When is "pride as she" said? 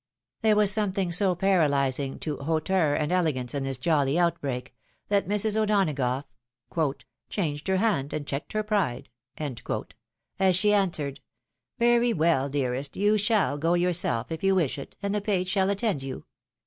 8.63-10.73